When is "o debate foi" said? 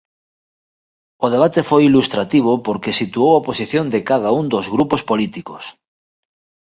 1.25-1.81